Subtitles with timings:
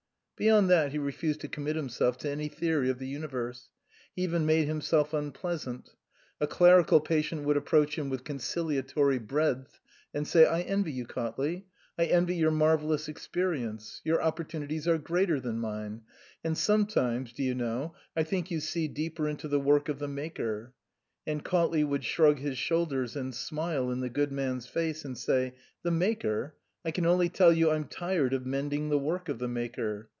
[0.41, 3.69] Beyond that he refused to commit himself to any theory of the universe.
[4.15, 5.91] He even made himself unpleasant.
[6.39, 9.79] A clerical patient would approach him with conciliatory breadth,
[10.15, 14.01] and say: "I envy you, Cautley; I envy your mar vellous experience.
[14.03, 16.01] Your opportunities are greater than mine.
[16.43, 20.07] And sometimes, do you know, I think you see deeper into the work of the
[20.07, 20.73] Maker."
[21.27, 25.53] And Cautley would shrug his shoulders and smile in the good man's face, and say,"
[25.83, 26.55] The Maker!
[26.83, 30.07] I can only tell you I'm tired of mending the work of the Maker."